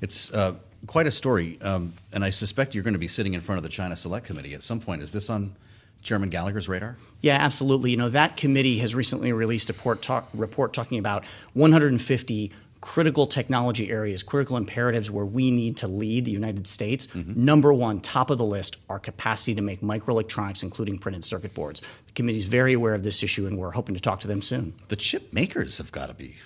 [0.01, 0.55] It's uh,
[0.87, 3.65] quite a story, um, and I suspect you're going to be sitting in front of
[3.65, 5.03] the China Select Committee at some point.
[5.03, 5.57] Is this on?
[6.03, 6.97] Chairman Gallagher's radar?
[7.21, 7.91] Yeah, absolutely.
[7.91, 13.91] You know, that committee has recently released a talk, report talking about 150 critical technology
[13.91, 17.07] areas, critical imperatives where we need to lead the United States.
[17.09, 17.45] Mm-hmm.
[17.45, 21.81] Number one, top of the list, our capacity to make microelectronics, including printed circuit boards.
[21.81, 24.43] The committee is very aware of this issue, and we're hoping to talk to them
[24.43, 24.75] soon.
[24.89, 26.37] The chip makers have got to be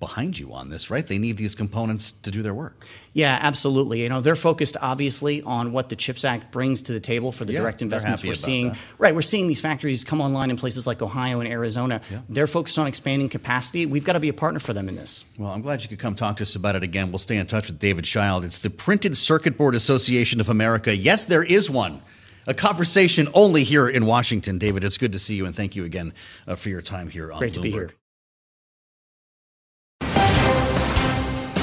[0.00, 1.06] behind you on this, right?
[1.06, 2.86] They need these components to do their work.
[3.14, 4.02] Yeah, absolutely.
[4.02, 7.44] You know, they're focused obviously on what the CHIPS Act brings to the table for
[7.44, 8.68] the yeah, direct investments we're seeing.
[8.68, 8.78] That.
[8.98, 12.00] Right, we're seeing these factories come online in places like Ohio and Arizona.
[12.10, 12.20] Yeah.
[12.28, 13.86] They're focused on expanding capacity.
[13.86, 15.24] We've got to be a partner for them in this.
[15.36, 17.10] Well, I'm glad you could come talk to us about it again.
[17.10, 18.44] We'll stay in touch with David Schild.
[18.44, 20.96] It's the Printed Circuit Board Association of America.
[20.96, 22.00] Yes, there is one
[22.46, 24.58] a conversation only here in Washington.
[24.58, 26.14] David, it's good to see you, and thank you again
[26.46, 27.92] uh, for your time here on Great Bloomberg.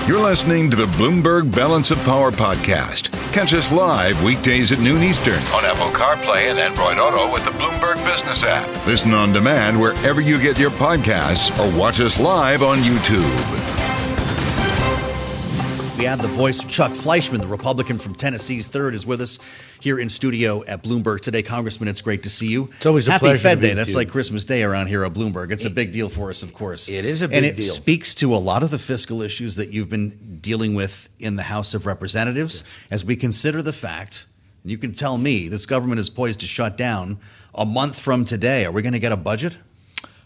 [0.08, 3.12] You're listening to the Bloomberg Balance of Power podcast.
[3.34, 7.50] Catch us live weekdays at noon Eastern on Apple CarPlay and Android Auto with the
[7.50, 8.68] Bloomberg Business app.
[8.86, 13.75] Listen on demand wherever you get your podcasts or watch us live on YouTube.
[15.98, 19.40] We have the voice of Chuck Fleischmann, the Republican from Tennessee's third, is with us
[19.80, 21.42] here in studio at Bloomberg today.
[21.42, 22.70] Congressman, it's great to see you.
[22.76, 23.42] It's always a Happy pleasure.
[23.42, 23.74] Fed Day.
[23.74, 23.96] That's you.
[23.96, 25.52] like Christmas Day around here at Bloomberg.
[25.52, 26.90] It's a big deal for us, of course.
[26.90, 27.38] It is a big deal.
[27.38, 27.72] and it deal.
[27.72, 31.44] speaks to a lot of the fiscal issues that you've been dealing with in the
[31.44, 32.74] House of Representatives yes.
[32.92, 34.28] as we consider the fact,
[34.64, 37.20] and you can tell me, this government is poised to shut down
[37.54, 38.66] a month from today.
[38.66, 39.60] Are we going to get a budget?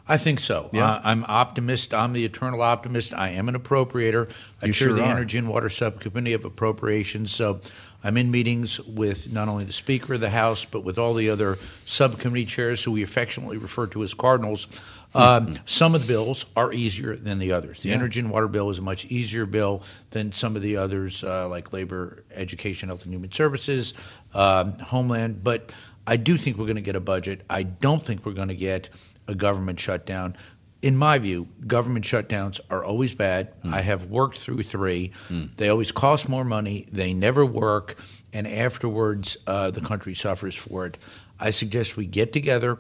[0.10, 0.70] I think so.
[0.74, 0.86] Yeah.
[0.86, 1.94] Uh, I'm optimist.
[1.94, 3.14] I'm the eternal optimist.
[3.14, 4.30] I am an appropriator.
[4.62, 5.12] I You chair sure the are.
[5.12, 7.32] Energy and Water Subcommittee of Appropriations.
[7.32, 7.62] So
[8.04, 11.30] I'm in meetings with not only the Speaker of the House, but with all the
[11.30, 14.68] other subcommittee chairs who we affectionately refer to as cardinals.
[15.14, 17.82] Um, some of the bills are easier than the others.
[17.82, 17.96] The Yeah.
[17.96, 21.48] energy and water bill is a much easier bill than some of the others, uh,
[21.50, 23.94] like labor, education, health and human services,
[24.34, 25.44] um, homeland.
[25.44, 25.72] But
[26.08, 27.42] I do think we're going to get a budget.
[27.50, 28.90] I don't think we're going to get
[29.30, 30.36] a government shutdown.
[30.82, 33.52] In my view, government shutdowns are always bad.
[33.66, 35.12] I have worked through three.
[35.58, 36.86] They always cost more money.
[36.92, 37.96] They never work,
[38.34, 40.98] and afterwards, uh, the country suffers for it.
[41.40, 42.78] I suggest we get together,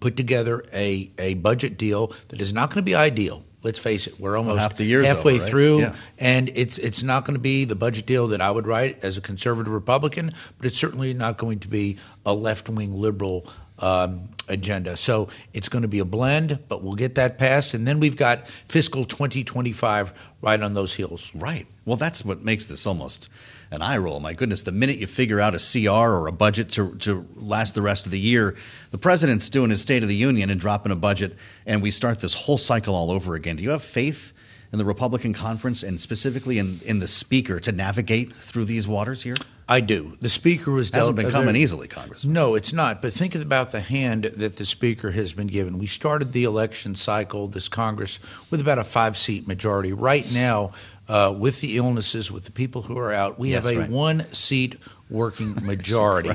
[0.00, 3.42] put together a, a budget deal that is not going to be ideal.
[3.62, 5.50] Let's face it, we're almost half the year's halfway over, right?
[5.50, 5.96] through, Yeah.
[6.18, 9.16] and it's it's not going to be the budget deal that I would write as
[9.16, 13.46] a conservative Republican, but it's certainly not going to be a left wing liberal
[13.78, 14.96] um, agenda.
[14.96, 18.16] So it's going to be a blend, but we'll get that passed, and then we've
[18.16, 21.30] got fiscal 2025 right on those heels.
[21.34, 21.66] Right.
[21.84, 23.28] Well, that's what makes this almost
[23.70, 24.20] an eye roll.
[24.20, 27.74] My goodness, the minute you figure out a CR or a budget to, to last
[27.74, 28.56] the rest of the year,
[28.90, 32.20] the president's doing his State of the Union and dropping a budget, and we start
[32.20, 33.56] this whole cycle all over again.
[33.56, 34.32] Do you have faith
[34.72, 39.22] in the Republican conference and specifically in, in the speaker to navigate through these waters
[39.22, 39.36] here?
[39.68, 40.16] I do.
[40.20, 42.24] The speaker was Hasn't been coming very- easily, Congress.
[42.24, 43.00] No, it's not.
[43.00, 45.78] But think about the hand that the Speaker has been given.
[45.78, 49.92] We started the election cycle, this Congress, with about a five seat majority.
[49.92, 50.72] Right now,
[51.08, 53.90] uh, with the illnesses, with the people who are out, we have a right.
[53.90, 54.76] one seat
[55.10, 56.30] working majority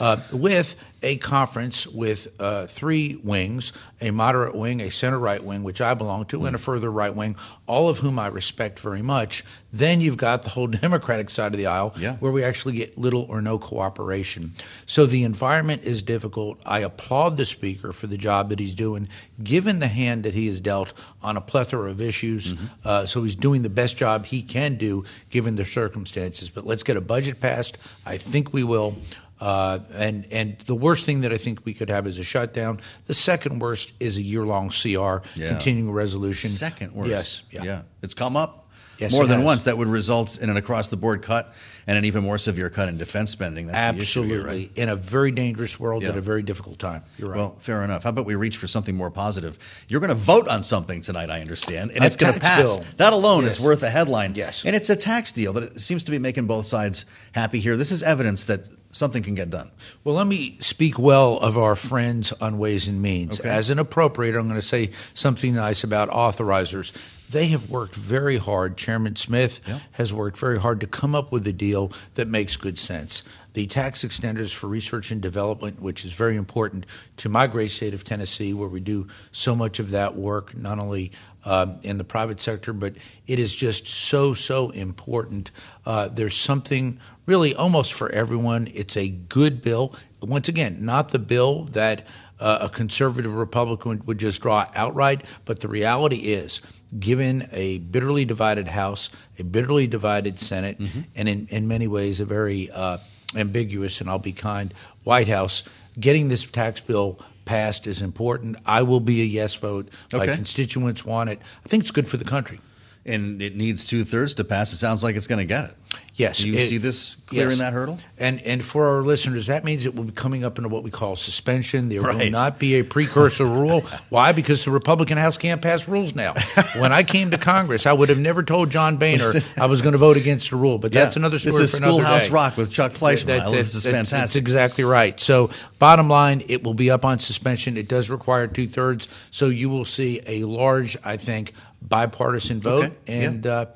[0.00, 5.62] uh, with a conference with uh, three wings a moderate wing, a center right wing,
[5.62, 6.46] which I belong to, Hmm.
[6.46, 9.44] and a further right wing, all of whom I respect very much.
[9.72, 12.16] Then you've got the whole Democratic side of the aisle Yeah.
[12.16, 14.52] where we actually get little or no cooperation.
[14.86, 16.58] So the environment is difficult.
[16.66, 19.08] I applaud the speaker for the job that he's doing,
[19.42, 22.54] given the hand that he has dealt on a plethora of issues.
[22.54, 22.64] Mm-hmm.
[22.84, 26.50] Uh, so he's doing the best job he can do given the circumstances.
[26.50, 27.78] But let's get a budget passed.
[28.06, 28.96] I think we will.
[29.40, 32.80] Uh, and and the worst thing that I think we could have is a shutdown.
[33.06, 35.48] The second worst is a year long CR, Yeah.
[35.48, 36.48] continuing resolution.
[36.50, 37.10] Second worst.
[37.10, 37.42] Yes.
[37.50, 37.82] Yeah.
[38.02, 39.44] It's come up Yes, more than has.
[39.46, 39.64] once.
[39.64, 41.52] That would result in an across the board cut
[41.86, 43.66] and an even more severe cut in defense spending.
[43.66, 44.66] That's the issue here, Absolutely.
[44.68, 44.78] right?
[44.78, 47.02] In a very dangerous world at a very difficult time.
[47.18, 47.36] You're right.
[47.38, 48.04] Well, fair enough.
[48.04, 49.58] How about we reach for something more positive?
[49.88, 52.76] You're going to vote on something tonight, I understand, and A it's going to pass.
[52.78, 52.84] bill.
[52.96, 53.58] That alone Yes.
[53.58, 54.34] is worth a headline.
[54.34, 54.64] Yes.
[54.64, 57.76] And it's a tax deal that seems to be making both sides happy here.
[57.76, 58.60] This is evidence that
[58.92, 59.70] something can get done.
[60.04, 63.40] Well, let me speak well of our friends on Ways and Means.
[63.40, 63.48] Okay.
[63.48, 66.92] As an appropriator, I'm going to say something nice about authorizers.
[67.34, 68.76] They have worked very hard.
[68.76, 69.80] Chairman Smith Yeah.
[69.92, 73.24] has worked very hard to come up with a deal that makes good sense.
[73.54, 77.92] The tax extenders for research and development, which is very important to my great state
[77.92, 81.10] of Tennessee, where we do so much of that work, not only
[81.44, 82.94] um, in the private sector, but
[83.26, 85.50] it is just so, so important.
[85.84, 88.68] Uh, there's something really almost for everyone.
[88.72, 89.92] It's a good bill.
[90.22, 92.06] Once again, not the bill that
[92.40, 96.60] uh, a conservative Republican would just draw outright, but the reality is,
[96.98, 100.78] given a bitterly divided House, a bitterly divided Senate,
[101.14, 102.98] and in, in many ways a very uh,
[103.36, 105.62] ambiguous, and I'll be kind, White House,
[105.98, 108.56] getting this tax bill passed is important.
[108.66, 109.88] I will be a yes vote.
[110.12, 111.40] My constituents want it.
[111.64, 112.58] I think it's good for the country.
[113.06, 114.72] And it needs two thirds to pass.
[114.72, 115.74] It sounds like it's going to get it.
[116.14, 116.38] Yes.
[116.38, 117.58] Do you it- see this clearing yes.
[117.58, 117.98] that hurdle?
[118.18, 120.90] And and for our listeners, that means it will be coming up into what we
[120.90, 121.88] call suspension.
[121.88, 123.80] There will not be a precursor rule.
[124.08, 124.32] Why?
[124.32, 126.34] Because the Republican House can't pass rules now.
[126.78, 129.92] When I came to Congress, I would have never told John Boehner I was going
[129.92, 130.78] to vote against a rule.
[130.78, 131.20] But that's Yeah.
[131.20, 132.32] another story This is for another Schoolhouse day.
[132.32, 133.38] Rock with Chuck Fleischmann.
[133.38, 135.18] That- that- this is that's- That's exactly right.
[135.20, 137.76] So, bottom line, it will be up on suspension.
[137.76, 139.08] It does require two thirds.
[139.30, 141.52] So, you will see a large, I think,
[141.88, 142.94] bipartisan vote, Okay.
[143.06, 143.28] Yeah.
[143.28, 143.66] and uh,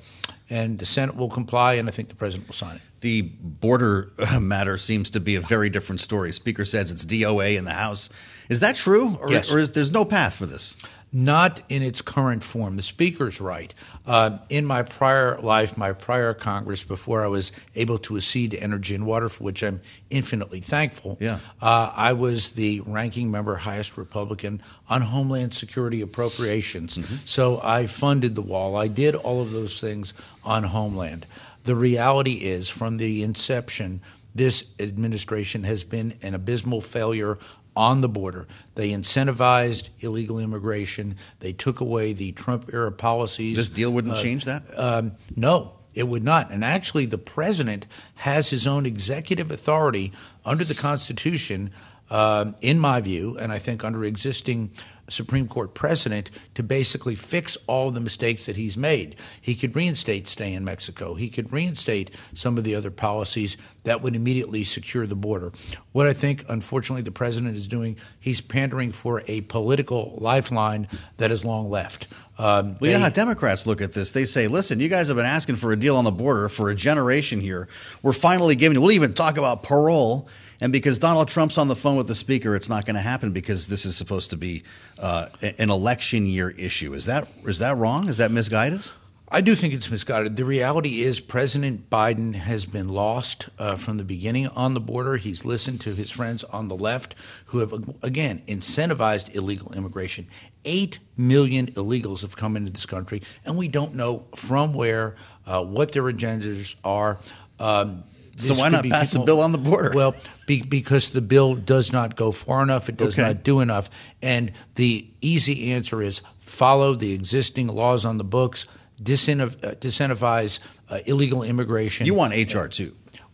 [0.50, 2.82] and the Senate will comply, and I think the president will sign it.
[3.00, 6.32] The border uh, matter seems to be a very different story.
[6.32, 8.08] Speaker says it's DOA in the House.
[8.48, 9.54] Is that true, or, Yes.
[9.54, 10.76] or is there's no path for this?
[11.10, 12.76] Not in its current form.
[12.76, 13.72] The Speaker's right.
[14.06, 18.58] Uh, in my prior life, my prior Congress, before I was able to accede to
[18.58, 21.38] energy and water, for which I'm infinitely thankful, Yeah.
[21.62, 26.98] uh, I was the ranking member, highest Republican on Homeland Security appropriations.
[27.24, 28.76] So I funded the wall.
[28.76, 30.12] I did all of those things
[30.44, 31.24] on Homeland.
[31.64, 34.02] The reality is, from the inception,
[34.34, 37.38] this administration has been an abysmal failure
[37.78, 38.48] on the border.
[38.74, 41.14] They incentivized illegal immigration.
[41.38, 43.56] They took away the Trump era policies.
[43.56, 44.64] This deal wouldn't change that.
[44.76, 46.50] Um, no, it would not.
[46.50, 47.86] And actually, the president
[48.16, 50.12] has his own executive authority
[50.44, 51.70] under the Constitution,
[52.10, 54.70] um, in my view, and I think under existing
[55.10, 59.16] Supreme Court precedent to basically fix all the mistakes that he's made.
[59.40, 61.14] He could reinstate stay in Mexico.
[61.14, 65.52] He could reinstate some of the other policies that would immediately secure the border.
[65.92, 71.30] What I think, unfortunately, the president is doing, he's pandering for a political lifeline that
[71.30, 72.06] is long left.
[72.38, 74.12] Um, well, you know how Democrats look at this.
[74.12, 76.70] They say, listen, you guys have been asking for a deal on the border for
[76.70, 77.68] a generation here.
[78.02, 80.28] We're finally giving, we'll even talk about parole.
[80.60, 83.32] And because Donald Trump's on the phone with the speaker, it's not going to happen
[83.32, 84.64] because this is supposed to be
[84.98, 86.94] uh, an election year issue.
[86.94, 88.08] Is that is that wrong?
[88.08, 88.82] Is that misguided?
[89.30, 90.36] I do think it's misguided.
[90.36, 95.18] The reality is, President Biden has been lost uh, from the beginning on the border.
[95.18, 97.14] He's listened to his friends on the left
[97.46, 100.28] who have, again, incentivized illegal immigration.
[100.64, 105.14] Eight million illegals have come into this country, and we don't know from where,
[105.46, 107.18] uh, what their agendas are.
[107.60, 108.04] Um,
[108.38, 109.92] so why not pass people, a bill on the border?
[109.94, 110.14] Well,
[110.46, 112.88] be, because the bill does not go far enough.
[112.88, 113.26] It does okay.
[113.26, 113.90] not do enough.
[114.22, 118.64] And the easy answer is follow the existing laws on the books
[119.02, 122.06] disincentivize uh, uh, illegal immigration.
[122.06, 122.66] You want HR.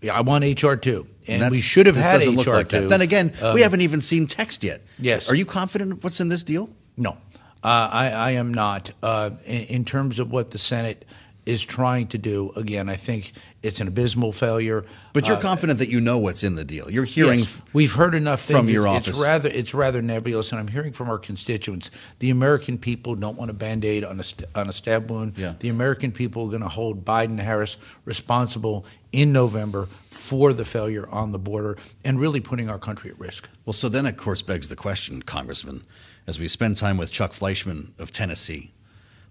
[0.00, 2.88] Yeah, I want HR two, and, and we should have had HR like two.
[2.88, 4.82] Then again, um, we haven't even seen text yet.
[4.98, 5.30] Yes.
[5.30, 6.68] Are you confident of what's in this deal?
[6.96, 7.12] No,
[7.62, 8.92] uh, I, I, am not.
[9.02, 11.06] Uh, in, in, terms of what the Senate
[11.46, 12.52] is trying to do.
[12.56, 14.84] Again, I think it's an abysmal failure.
[15.12, 16.90] But you're uh, confident that you know what's in the deal.
[16.90, 17.40] You're hearing.
[17.40, 19.08] Yes, we've heard enough from your it's, office.
[19.08, 21.90] It's rather it's rather nebulous, and I'm hearing from our constituents.
[22.18, 24.24] The American people don't want a band aid on a
[24.58, 25.34] on a stab wound.
[25.36, 25.54] Yeah.
[25.58, 31.08] The American people are going to hold Biden Harris responsible in November for the failure
[31.08, 33.48] on the border and really putting our country at risk.
[33.64, 35.84] Well, so then of course begs the question, Congressman,
[36.26, 38.72] as we spend time with Chuck Fleischmann of Tennessee,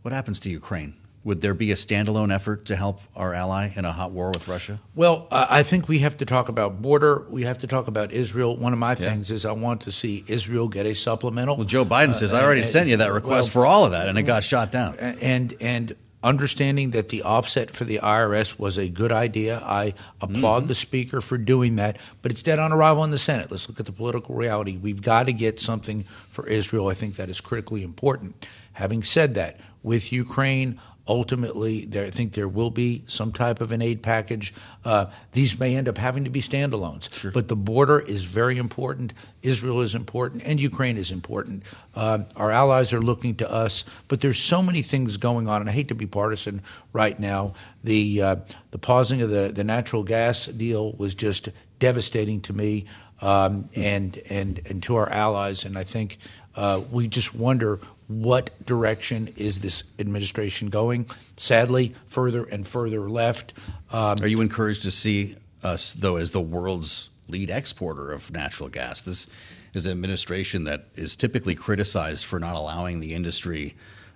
[0.02, 0.95] what happens to Ukraine?
[1.24, 4.46] Would there be a standalone effort to help our ally in a hot war with
[4.48, 4.80] Russia?
[4.94, 7.26] Well, I think we have to talk about border.
[7.30, 8.58] We have to talk about Israel.
[8.58, 8.96] One of my yeah.
[8.96, 11.56] things is I want to see Israel get a supplemental.
[11.56, 13.86] Well, Joe Biden uh, says I already and, sent you that request well, for all
[13.86, 14.96] of that, and it got shot down.
[15.00, 19.62] And and understanding that the offset for the IRS was a good idea.
[19.64, 20.68] I applaud mm-hmm.
[20.68, 23.52] the Speaker for doing that, but it's dead on arrival in the Senate.
[23.52, 24.78] Let's look at the political reality.
[24.78, 26.88] We've got to get something for Israel.
[26.88, 28.48] I think that is critically important.
[28.74, 33.72] Having said that, with Ukraine, ultimately, there, I think there will be some type of
[33.72, 34.54] an aid package.
[34.86, 37.32] Uh, these may end up having to be standalones, sure.
[37.32, 39.13] but the border is very important.
[39.42, 41.63] Israel is important, and Ukraine is important.
[41.96, 45.70] Uh, our allies are looking to us, but there's so many things going on, and
[45.70, 46.62] I hate to be partisan
[46.94, 47.54] right now.
[47.84, 48.36] The uh,
[48.72, 52.86] the pausing of the the natural gas deal was just devastating to me.
[53.24, 56.18] Um, and and and to our allies, and I think
[56.58, 61.06] uh, we just wonder what direction is this administration going?
[61.38, 63.54] Sadly, further and further left.
[63.94, 68.68] Um, Are you encouraged to see us, though, as the world's lead exporter of natural
[68.68, 69.02] gas?
[69.02, 69.28] This
[69.74, 73.74] is an administration that is typically criticized for not allowing the industry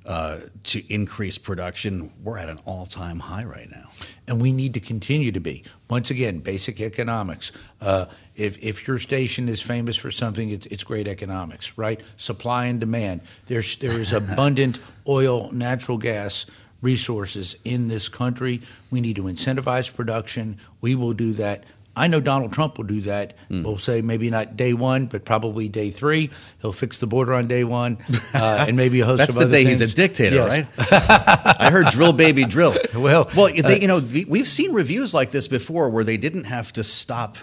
[0.08, 2.12] uh, to increase production.
[2.24, 3.90] We're at an all time high right now.
[4.28, 5.64] And we need to continue to be.
[5.90, 7.52] Once again, basic economics.
[7.82, 12.00] Uh, if, if your station is famous for something, it's, it's great economics, right?
[12.16, 13.22] Supply and demand.
[13.48, 16.46] There's, there is abundant oil, natural gas
[16.82, 18.62] resources in this country.
[18.92, 20.58] We need to incentivize production.
[20.80, 21.66] We will do that
[21.98, 23.36] I know Donald Trump will do that.
[23.50, 23.64] Mm.
[23.64, 26.30] We'll say maybe not day one, but probably day three.
[26.62, 27.98] He'll fix the border on day one,
[28.34, 29.66] uh, and maybe a host That's of other thing.
[29.66, 29.80] things.
[29.80, 30.50] He's a dictator, yes.
[30.50, 31.58] right?
[31.60, 32.76] I heard drill, baby, drill.
[32.98, 36.46] Well, well, they, uh, you know, we've seen reviews like this before where they didn't
[36.46, 37.38] have to stop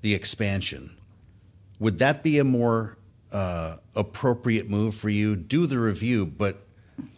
[0.00, 0.96] the expansion.
[1.80, 2.96] Would that be a more
[3.32, 5.34] uh, appropriate move for you?
[5.34, 6.65] Do the review, but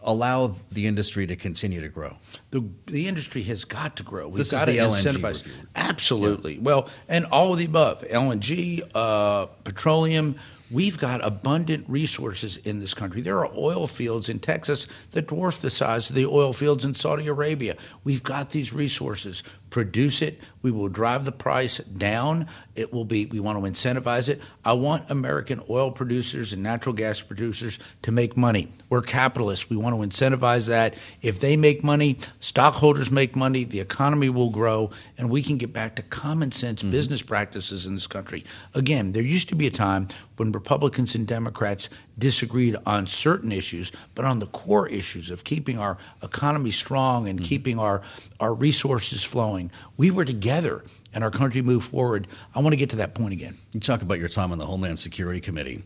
[0.01, 2.15] allow the industry to continue to grow?
[2.51, 4.27] The, the industry has got to grow.
[4.27, 5.47] We've this got to incentivize.
[5.75, 6.55] Absolutely.
[6.55, 6.61] Yeah.
[6.61, 10.35] Well, and all of the above LNG, uh, petroleum.
[10.71, 13.21] We've got abundant resources in this country.
[13.21, 16.93] There are oil fields in Texas that dwarf the size of the oil fields in
[16.93, 17.75] Saudi Arabia.
[18.03, 20.39] We've got these resources produce it.
[20.61, 22.47] We will drive the price down.
[22.75, 24.41] It will be, we want to incentivize it.
[24.65, 28.69] I want American oil producers and natural gas producers to make money.
[28.89, 29.69] We're capitalists.
[29.69, 30.95] We want to incentivize that.
[31.21, 35.73] If they make money, stockholders make money, the economy will grow, and we can get
[35.73, 36.91] back to common sense mm-hmm.
[36.91, 38.43] business practices in this country.
[38.73, 43.91] Again, there used to be a time when Republicans and Democrats disagreed on certain issues,
[44.15, 47.45] but on the core issues of keeping our economy strong and mm-hmm.
[47.45, 48.01] keeping our,
[48.39, 49.58] our resources flowing,
[49.97, 50.83] we were together
[51.13, 52.27] and our country moved forward.
[52.55, 53.57] I want to get to that point again.
[53.73, 55.83] You talk about your time on the Homeland Security Committee.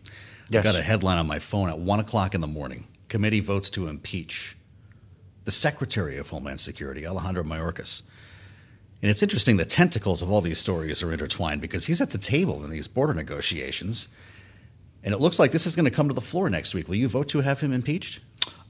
[0.49, 0.63] Yes.
[0.65, 2.87] I got a headline on my phone at 1 o'clock in the morning.
[3.09, 4.55] Committee votes to impeach
[5.45, 8.03] the Secretary of Homeland Security, Alejandro Mayorkas.
[9.01, 12.17] And it's interesting, the tentacles of all these stories are intertwined because he's at the
[12.17, 14.09] table in these border negotiations
[15.03, 16.87] And it looks like this is going to come to the floor next week.
[16.87, 18.21] Will you vote to have him impeached?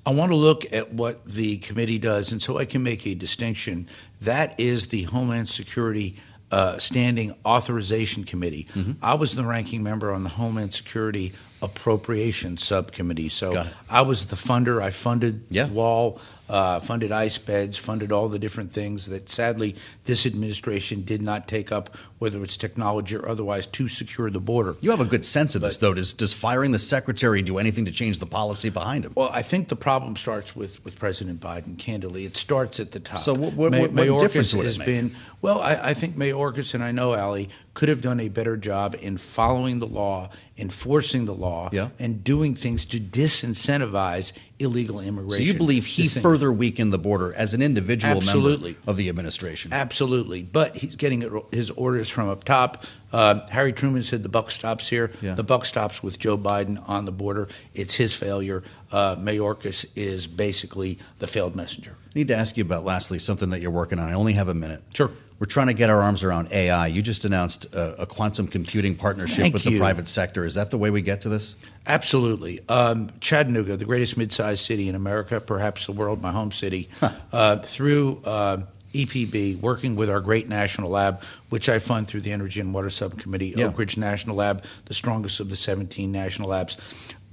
[0.05, 3.15] I want to look at what the committee does, and so I can make a
[3.15, 3.87] distinction.
[4.21, 6.17] That is the Homeland Security
[6.51, 8.67] uh, Standing Authorization Committee.
[8.73, 8.93] Mm-hmm.
[9.01, 11.33] I was the ranking member on the Homeland Security
[11.64, 14.82] Appropriation Subcommittee, so I was the funder.
[14.82, 15.70] I funded yeah.
[15.70, 21.22] Wall uh, funded ice beds, funded all the different things that sadly this administration did
[21.22, 24.76] not take up, whether it's technology or otherwise, to secure the border.
[24.82, 25.93] You have a good sense of this, though.
[25.93, 29.14] Does, does firing the secretary do anything to change the policy behind him?
[29.16, 32.26] Well, I think the problem starts with, with President Biden, candidly.
[32.26, 33.20] It starts at the top.
[33.20, 34.86] So, what, what, May, what difference would it has make?
[34.86, 38.57] been, well, I, I think Mayorkas, and I know Ali, could have done a better
[38.57, 41.89] job in following the law, enforcing the law, yeah.
[41.99, 45.45] and doing things to disincentivize illegal immigration.
[45.45, 48.71] So you believe he further weakened the border as an individual Absolutely.
[48.73, 49.73] member of the administration?
[49.73, 50.43] Absolutely.
[50.43, 52.85] But he's getting his orders from up top.
[53.11, 55.11] Uh, Harry Truman said the buck stops here.
[55.21, 55.35] Yeah.
[55.35, 57.47] The buck stops with Joe Biden on the border.
[57.73, 58.63] It's his failure.
[58.91, 61.95] Uh, Mayorkas is basically the failed messenger.
[62.05, 64.07] I need to ask you about, lastly, something that you're working on.
[64.07, 64.83] I only have a minute.
[64.93, 65.11] Sure.
[65.43, 66.87] We're trying to get our arms around AI.
[66.87, 69.71] You just announced a, a quantum computing partnership Thank with you.
[69.71, 70.45] the private sector.
[70.45, 71.57] Is that the way we get to this?
[71.85, 72.61] Absolutely.
[72.69, 77.11] Um, Chattanooga, the greatest mid-sized city in America, perhaps the world, my home city, huh.
[77.33, 78.59] uh, through uh,
[78.93, 82.89] EPB, working with our great national lab, which I fund through the Energy and Water
[82.89, 83.65] Subcommittee, yeah.
[83.65, 86.77] Oak Ridge National Lab, the strongest of the 17 national labs.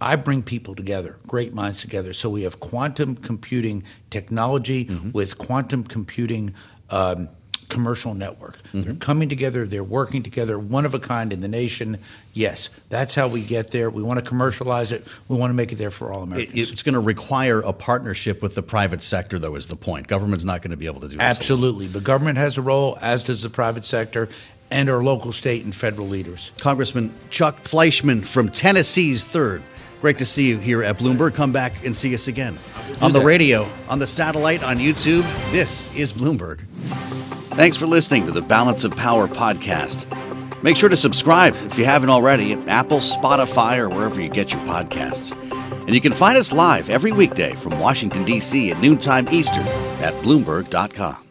[0.01, 2.13] I bring people together, great minds together.
[2.13, 5.13] So we have quantum computing technology mm-hmm.
[5.13, 6.55] with quantum computing.
[6.93, 7.29] Um,
[7.71, 8.63] commercial network.
[8.65, 8.83] Mm-hmm.
[8.83, 11.99] They're coming together, they're working together, one of a kind in the nation.
[12.35, 13.89] Yes, that's how we get there.
[13.89, 15.07] We want to commercialize it.
[15.29, 16.71] We want to make it there for all Americans.
[16.71, 20.09] It's going to require a partnership with the private sector, though, is the point.
[20.09, 21.17] Government's not going to be able to do.
[21.19, 21.89] Absolutely.
[21.89, 24.29] But government has a role, as does the private sector
[24.71, 26.53] and our local, state, and federal leaders.
[26.61, 29.63] Congressman Chuck Fleischmann from Tennessee's 3rd.
[30.01, 31.35] Great to see you here at Bloomberg.
[31.35, 32.59] Come back and see us again.
[33.03, 36.61] On the radio, on the satellite, on YouTube, this is Bloomberg.
[37.55, 40.07] Thanks for listening to the Balance of Power podcast.
[40.63, 44.53] Make sure to subscribe if you haven't already at Apple, Spotify, or wherever you get
[44.53, 45.33] your podcasts.
[45.71, 48.71] And you can find us live every weekday from Washington, D.C.
[48.71, 49.65] at noontime Eastern
[50.03, 51.30] at Bloomberg.com.